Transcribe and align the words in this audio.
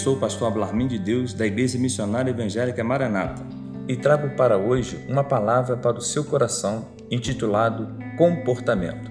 sou 0.00 0.16
o 0.16 0.18
pastor 0.18 0.48
Ablarmin 0.48 0.88
de 0.88 0.98
Deus, 0.98 1.34
da 1.34 1.46
Igreja 1.46 1.78
Missionária 1.78 2.30
Evangélica 2.30 2.82
Maranata, 2.82 3.42
e 3.86 3.94
trago 3.94 4.34
para 4.34 4.56
hoje 4.56 4.98
uma 5.06 5.22
palavra 5.22 5.76
para 5.76 5.98
o 5.98 6.00
seu 6.00 6.24
coração 6.24 6.88
intitulado 7.10 7.86
Comportamento. 8.16 9.10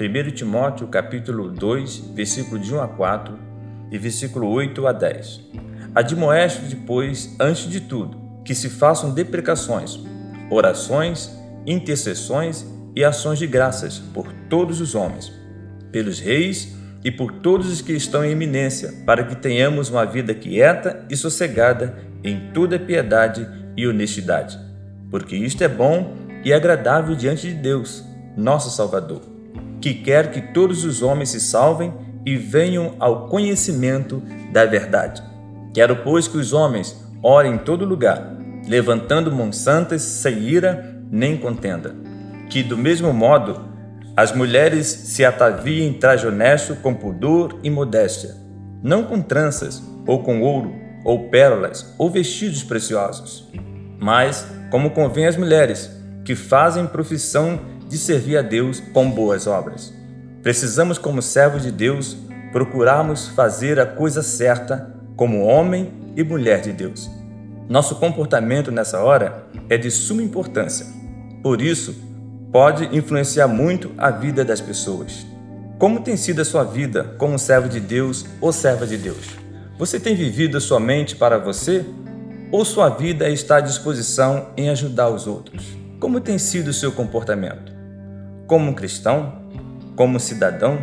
1 0.00 0.30
Timóteo 0.30 0.86
capítulo 0.86 1.50
2, 1.50 2.12
versículo 2.14 2.60
de 2.60 2.72
1 2.72 2.80
a 2.80 2.86
4 2.86 3.36
e 3.90 3.98
versículo 3.98 4.48
8 4.50 4.86
a 4.86 4.92
10. 4.92 5.40
Admoeste 5.96 6.62
depois, 6.62 7.34
antes 7.40 7.68
de 7.68 7.80
tudo, 7.80 8.16
que 8.44 8.54
se 8.54 8.68
façam 8.70 9.10
deprecações, 9.10 9.98
orações, 10.48 11.36
intercessões 11.66 12.64
e 12.94 13.02
ações 13.02 13.40
de 13.40 13.48
graças 13.48 13.98
por 13.98 14.32
todos 14.48 14.80
os 14.80 14.94
homens, 14.94 15.32
pelos 15.90 16.20
reis 16.20 16.79
e 17.04 17.10
por 17.10 17.32
todos 17.32 17.70
os 17.70 17.80
que 17.80 17.92
estão 17.92 18.24
em 18.24 18.30
eminência, 18.30 18.92
para 19.06 19.24
que 19.24 19.34
tenhamos 19.34 19.88
uma 19.88 20.04
vida 20.04 20.34
quieta 20.34 21.04
e 21.08 21.16
sossegada 21.16 21.98
em 22.22 22.50
toda 22.52 22.78
piedade 22.78 23.48
e 23.76 23.86
honestidade. 23.86 24.58
Porque 25.10 25.36
isto 25.36 25.62
é 25.64 25.68
bom 25.68 26.14
e 26.44 26.52
agradável 26.52 27.14
diante 27.14 27.48
de 27.48 27.54
Deus, 27.54 28.04
nosso 28.36 28.70
Salvador, 28.70 29.22
que 29.80 29.94
quer 29.94 30.30
que 30.30 30.40
todos 30.52 30.84
os 30.84 31.02
homens 31.02 31.30
se 31.30 31.40
salvem 31.40 31.92
e 32.24 32.36
venham 32.36 32.94
ao 32.98 33.28
conhecimento 33.28 34.22
da 34.52 34.66
verdade. 34.66 35.22
Quero, 35.72 35.96
pois, 35.96 36.28
que 36.28 36.36
os 36.36 36.52
homens 36.52 36.96
orem 37.22 37.54
em 37.54 37.58
todo 37.58 37.84
lugar, 37.84 38.36
levantando 38.68 39.32
mãos 39.32 39.56
santas, 39.56 40.02
sem 40.02 40.40
ira 40.40 41.00
nem 41.10 41.36
contenda. 41.36 41.94
Que, 42.48 42.62
do 42.62 42.76
mesmo 42.76 43.12
modo, 43.12 43.69
as 44.20 44.32
mulheres 44.32 44.86
se 44.86 45.24
ataviem 45.24 45.88
em 45.88 45.92
traje 45.94 46.26
honesto 46.26 46.76
com 46.76 46.92
pudor 46.92 47.58
e 47.62 47.70
modéstia, 47.70 48.36
não 48.82 49.02
com 49.02 49.22
tranças, 49.22 49.82
ou 50.06 50.22
com 50.22 50.42
ouro, 50.42 50.74
ou 51.06 51.30
pérolas, 51.30 51.94
ou 51.96 52.10
vestidos 52.10 52.62
preciosos, 52.62 53.48
mas 53.98 54.46
como 54.70 54.90
convém 54.90 55.26
às 55.26 55.38
mulheres, 55.38 55.90
que 56.22 56.36
fazem 56.36 56.86
profissão 56.86 57.60
de 57.88 57.96
servir 57.96 58.36
a 58.36 58.42
Deus 58.42 58.78
com 58.92 59.10
boas 59.10 59.46
obras. 59.46 59.90
Precisamos, 60.42 60.98
como 60.98 61.22
servos 61.22 61.62
de 61.62 61.72
Deus, 61.72 62.14
procurarmos 62.52 63.28
fazer 63.28 63.80
a 63.80 63.86
coisa 63.86 64.22
certa 64.22 64.94
como 65.16 65.46
homem 65.46 65.94
e 66.14 66.22
mulher 66.22 66.60
de 66.60 66.72
Deus. 66.72 67.10
Nosso 67.70 67.94
comportamento 67.94 68.70
nessa 68.70 69.00
hora 69.00 69.46
é 69.70 69.78
de 69.78 69.90
suma 69.90 70.22
importância. 70.22 70.84
Por 71.42 71.62
isso, 71.62 72.09
pode 72.52 72.96
influenciar 72.96 73.46
muito 73.46 73.92
a 73.96 74.10
vida 74.10 74.44
das 74.44 74.60
pessoas. 74.60 75.26
Como 75.78 76.00
tem 76.00 76.16
sido 76.16 76.42
a 76.42 76.44
sua 76.44 76.64
vida 76.64 77.14
como 77.16 77.38
servo 77.38 77.68
de 77.68 77.80
Deus 77.80 78.26
ou 78.40 78.52
serva 78.52 78.86
de 78.86 78.96
Deus? 78.96 79.30
Você 79.78 79.98
tem 79.98 80.14
vivido 80.14 80.60
somente 80.60 81.16
para 81.16 81.38
você 81.38 81.86
ou 82.50 82.64
sua 82.64 82.88
vida 82.90 83.28
está 83.30 83.56
à 83.56 83.60
disposição 83.60 84.48
em 84.56 84.68
ajudar 84.68 85.08
os 85.08 85.26
outros? 85.26 85.64
Como 86.00 86.20
tem 86.20 86.38
sido 86.38 86.68
o 86.68 86.74
seu 86.74 86.90
comportamento? 86.90 87.72
Como 88.46 88.74
cristão? 88.74 89.40
Como 89.94 90.18
cidadão? 90.18 90.78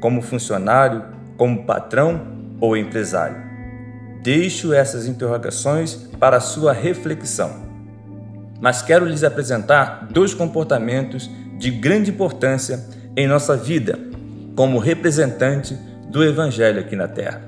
Como 0.00 0.20
funcionário? 0.20 1.04
Como 1.36 1.64
patrão 1.64 2.56
ou 2.60 2.76
empresário? 2.76 3.36
Deixo 4.22 4.74
essas 4.74 5.06
interrogações 5.06 5.94
para 6.18 6.40
sua 6.40 6.72
reflexão 6.72 7.65
mas 8.60 8.82
quero 8.82 9.06
lhes 9.06 9.24
apresentar 9.24 10.08
dois 10.10 10.32
comportamentos 10.34 11.30
de 11.58 11.70
grande 11.70 12.10
importância 12.10 12.84
em 13.16 13.26
nossa 13.26 13.56
vida 13.56 13.98
como 14.54 14.78
representante 14.78 15.76
do 16.08 16.24
Evangelho 16.24 16.80
aqui 16.80 16.96
na 16.96 17.08
Terra: 17.08 17.42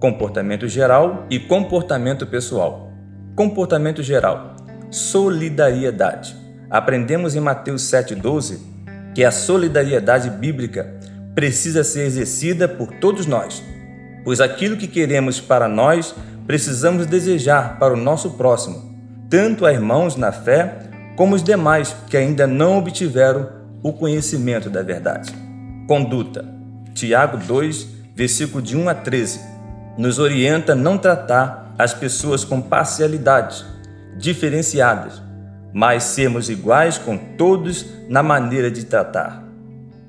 comportamento 0.00 0.68
geral 0.68 1.26
e 1.30 1.38
comportamento 1.38 2.26
pessoal. 2.26 2.90
Comportamento 3.34 4.02
geral: 4.02 4.56
solidariedade. 4.90 6.36
Aprendemos 6.70 7.34
em 7.34 7.40
Mateus 7.40 7.82
7,12 7.82 8.58
que 9.14 9.24
a 9.24 9.30
solidariedade 9.30 10.30
bíblica 10.30 10.94
precisa 11.34 11.84
ser 11.84 12.06
exercida 12.06 12.66
por 12.68 12.92
todos 12.94 13.26
nós, 13.26 13.62
pois 14.24 14.40
aquilo 14.40 14.76
que 14.76 14.86
queremos 14.86 15.40
para 15.40 15.68
nós 15.68 16.14
precisamos 16.46 17.06
desejar 17.06 17.78
para 17.78 17.94
o 17.94 17.96
nosso 17.96 18.32
próximo 18.32 18.91
tanto 19.32 19.64
a 19.64 19.72
irmãos 19.72 20.14
na 20.14 20.30
fé 20.30 20.74
como 21.16 21.34
os 21.34 21.42
demais 21.42 21.96
que 22.10 22.18
ainda 22.18 22.46
não 22.46 22.76
obtiveram 22.76 23.48
o 23.82 23.90
conhecimento 23.90 24.68
da 24.68 24.82
verdade. 24.82 25.32
Conduta. 25.88 26.44
Tiago 26.92 27.38
2, 27.38 27.88
versículo 28.14 28.62
de 28.62 28.76
1 28.76 28.90
a 28.90 28.94
13, 28.94 29.40
nos 29.96 30.18
orienta 30.18 30.72
a 30.72 30.76
não 30.76 30.98
tratar 30.98 31.74
as 31.78 31.94
pessoas 31.94 32.44
com 32.44 32.60
parcialidade, 32.60 33.64
diferenciadas, 34.18 35.22
mas 35.72 36.02
sermos 36.02 36.50
iguais 36.50 36.98
com 36.98 37.16
todos 37.16 37.86
na 38.10 38.22
maneira 38.22 38.70
de 38.70 38.84
tratar. 38.84 39.42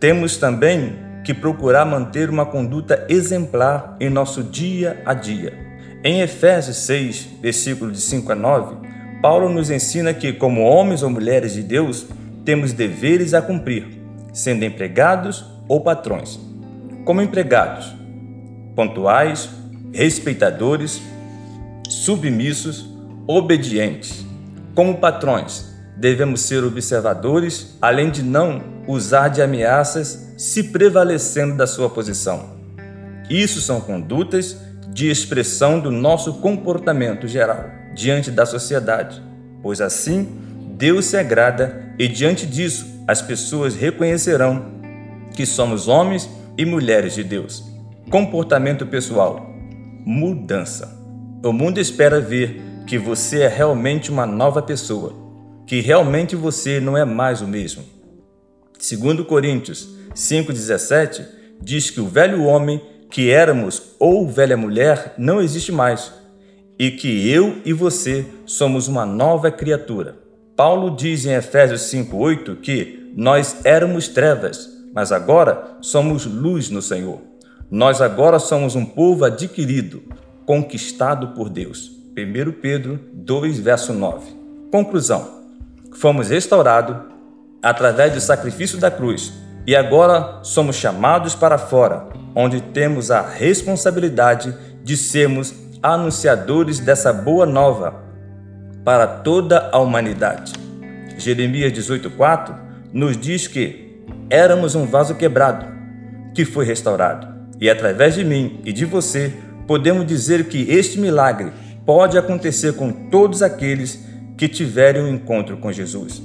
Temos 0.01 0.35
também 0.35 0.97
que 1.23 1.33
procurar 1.33 1.85
manter 1.85 2.29
uma 2.29 2.45
conduta 2.45 3.05
exemplar 3.07 3.95
em 4.01 4.09
nosso 4.09 4.43
dia 4.43 5.01
a 5.05 5.13
dia. 5.13 5.53
Em 6.03 6.19
Efésios 6.19 6.75
6, 6.79 7.29
versículo 7.41 7.89
de 7.89 8.01
5 8.01 8.29
a 8.29 8.35
9, 8.35 8.92
Paulo 9.23 9.47
nos 9.47 9.69
ensina 9.69 10.13
que, 10.13 10.33
como 10.33 10.63
homens 10.63 11.01
ou 11.01 11.09
mulheres 11.09 11.53
de 11.53 11.63
Deus, 11.63 12.05
temos 12.43 12.73
deveres 12.73 13.33
a 13.33 13.41
cumprir, 13.41 13.87
sendo 14.33 14.65
empregados 14.65 15.45
ou 15.65 15.79
patrões. 15.79 16.37
Como 17.05 17.21
empregados, 17.21 17.95
pontuais, 18.75 19.49
respeitadores, 19.93 21.01
submissos, 21.87 22.85
obedientes. 23.25 24.25
Como 24.75 24.97
patrões, 24.97 25.73
devemos 25.95 26.41
ser 26.41 26.61
observadores, 26.61 27.77
além 27.81 28.11
de 28.11 28.21
não 28.21 28.61
usar 28.85 29.29
de 29.29 29.41
ameaças, 29.41 30.33
se 30.37 30.63
prevalecendo 30.63 31.55
da 31.55 31.65
sua 31.65 31.89
posição. 31.89 32.57
Isso 33.29 33.61
são 33.61 33.79
condutas 33.79 34.57
de 34.89 35.09
expressão 35.09 35.79
do 35.79 35.89
nosso 35.89 36.41
comportamento 36.41 37.25
geral 37.25 37.82
diante 37.93 38.31
da 38.31 38.45
sociedade, 38.45 39.21
pois 39.61 39.81
assim 39.81 40.27
Deus 40.75 41.05
se 41.05 41.17
agrada 41.17 41.93
e 41.97 42.07
diante 42.07 42.45
disso 42.45 43.03
as 43.07 43.21
pessoas 43.21 43.75
reconhecerão 43.75 44.73
que 45.35 45.45
somos 45.45 45.87
homens 45.87 46.29
e 46.57 46.65
mulheres 46.65 47.13
de 47.15 47.23
Deus. 47.23 47.63
Comportamento 48.09 48.85
pessoal: 48.85 49.49
mudança. 50.05 51.01
O 51.43 51.51
mundo 51.51 51.79
espera 51.79 52.19
ver 52.19 52.61
que 52.87 52.97
você 52.97 53.41
é 53.41 53.47
realmente 53.47 54.11
uma 54.11 54.25
nova 54.25 54.61
pessoa, 54.61 55.13
que 55.65 55.79
realmente 55.81 56.35
você 56.35 56.79
não 56.79 56.97
é 56.97 57.05
mais 57.05 57.41
o 57.41 57.47
mesmo. 57.47 57.83
Segundo 58.79 59.25
Coríntios 59.25 59.87
5:17 60.15 61.25
diz 61.61 61.89
que 61.89 62.01
o 62.01 62.07
velho 62.07 62.43
homem 62.43 62.81
que 63.09 63.29
éramos 63.29 63.93
ou 63.99 64.27
velha 64.27 64.57
mulher 64.57 65.13
não 65.17 65.39
existe 65.39 65.71
mais 65.71 66.11
e 66.77 66.91
que 66.91 67.29
eu 67.29 67.57
e 67.63 67.73
você 67.73 68.25
somos 68.45 68.87
uma 68.87 69.05
nova 69.05 69.51
criatura. 69.51 70.17
Paulo 70.55 70.95
diz 70.95 71.25
em 71.25 71.33
Efésios 71.33 71.81
5:8 71.81 72.55
que 72.57 73.11
nós 73.15 73.57
éramos 73.63 74.07
trevas, 74.07 74.69
mas 74.93 75.11
agora 75.11 75.77
somos 75.81 76.25
luz 76.25 76.69
no 76.69 76.81
Senhor. 76.81 77.19
Nós 77.69 78.01
agora 78.01 78.37
somos 78.37 78.75
um 78.75 78.85
povo 78.85 79.25
adquirido, 79.25 80.03
conquistado 80.45 81.29
por 81.29 81.49
Deus. 81.49 81.91
1 82.15 82.51
Pedro 82.61 82.99
2, 83.13 83.59
verso 83.59 83.93
9. 83.93 84.31
Conclusão: 84.71 85.27
fomos 85.93 86.29
restaurados 86.29 86.95
através 87.61 88.13
do 88.13 88.21
sacrifício 88.21 88.77
da 88.77 88.91
cruz 88.91 89.33
e 89.65 89.75
agora 89.75 90.39
somos 90.43 90.75
chamados 90.75 91.33
para 91.33 91.57
fora, 91.57 92.09
onde 92.35 92.59
temos 92.59 93.09
a 93.09 93.21
responsabilidade 93.21 94.53
de 94.83 94.97
sermos 94.97 95.53
anunciadores 95.83 96.79
dessa 96.79 97.11
boa 97.11 97.45
nova 97.45 98.01
para 98.85 99.05
toda 99.05 99.69
a 99.69 99.79
humanidade. 99.79 100.53
Jeremias 101.17 101.73
18,4 101.73 102.55
nos 102.93 103.17
diz 103.17 103.47
que 103.47 104.01
éramos 104.29 104.75
um 104.75 104.85
vaso 104.85 105.15
quebrado, 105.15 105.65
que 106.33 106.45
foi 106.45 106.65
restaurado, 106.65 107.27
e 107.59 107.69
através 107.69 108.15
de 108.15 108.23
mim 108.23 108.61
e 108.63 108.71
de 108.71 108.85
você 108.85 109.33
podemos 109.67 110.05
dizer 110.05 110.45
que 110.45 110.69
este 110.71 110.97
milagre 110.97 111.51
pode 111.85 112.17
acontecer 112.17 112.73
com 112.73 112.91
todos 113.09 113.41
aqueles 113.41 113.99
que 114.37 114.47
tiverem 114.47 115.03
um 115.03 115.09
encontro 115.09 115.57
com 115.57 115.71
Jesus. 115.71 116.21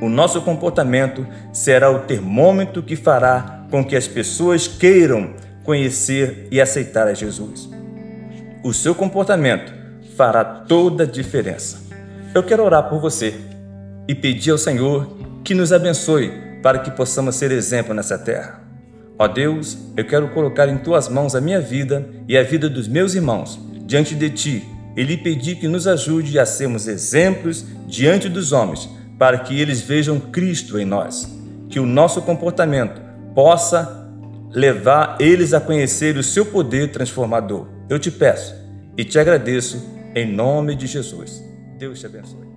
O 0.00 0.08
nosso 0.08 0.42
comportamento 0.42 1.26
será 1.52 1.90
o 1.90 2.00
termômetro 2.00 2.82
que 2.82 2.96
fará 2.96 3.66
com 3.70 3.84
que 3.84 3.96
as 3.96 4.08
pessoas 4.08 4.66
queiram 4.66 5.34
conhecer 5.64 6.48
e 6.50 6.60
aceitar 6.60 7.06
a 7.08 7.14
Jesus 7.14 7.75
o 8.66 8.74
seu 8.74 8.96
comportamento 8.96 9.72
fará 10.16 10.42
toda 10.42 11.04
a 11.04 11.06
diferença. 11.06 11.78
Eu 12.34 12.42
quero 12.42 12.64
orar 12.64 12.88
por 12.88 13.00
você 13.00 13.32
e 14.08 14.14
pedir 14.14 14.50
ao 14.50 14.58
Senhor 14.58 15.06
que 15.44 15.54
nos 15.54 15.72
abençoe 15.72 16.32
para 16.64 16.80
que 16.80 16.90
possamos 16.90 17.36
ser 17.36 17.52
exemplo 17.52 17.94
nessa 17.94 18.18
terra. 18.18 18.60
Ó 19.16 19.28
Deus, 19.28 19.78
eu 19.96 20.04
quero 20.04 20.30
colocar 20.30 20.68
em 20.68 20.78
tuas 20.78 21.08
mãos 21.08 21.36
a 21.36 21.40
minha 21.40 21.60
vida 21.60 22.08
e 22.26 22.36
a 22.36 22.42
vida 22.42 22.68
dos 22.68 22.88
meus 22.88 23.14
irmãos 23.14 23.56
diante 23.86 24.16
de 24.16 24.30
ti 24.30 24.68
e 24.96 25.02
lhe 25.04 25.16
pedir 25.16 25.60
que 25.60 25.68
nos 25.68 25.86
ajude 25.86 26.36
a 26.36 26.44
sermos 26.44 26.88
exemplos 26.88 27.64
diante 27.86 28.28
dos 28.28 28.50
homens, 28.50 28.88
para 29.16 29.38
que 29.38 29.60
eles 29.60 29.80
vejam 29.80 30.18
Cristo 30.18 30.76
em 30.76 30.84
nós. 30.84 31.32
Que 31.68 31.78
o 31.78 31.86
nosso 31.86 32.20
comportamento 32.20 33.00
possa 33.32 34.10
levar 34.50 35.18
eles 35.20 35.54
a 35.54 35.60
conhecer 35.60 36.16
o 36.16 36.22
seu 36.22 36.44
poder 36.44 36.90
transformador. 36.90 37.75
Eu 37.88 37.98
te 37.98 38.10
peço 38.10 38.54
e 38.96 39.04
te 39.04 39.18
agradeço 39.18 39.80
em 40.14 40.32
nome 40.32 40.74
de 40.74 40.86
Jesus. 40.86 41.42
Deus 41.78 42.00
te 42.00 42.06
abençoe. 42.06 42.55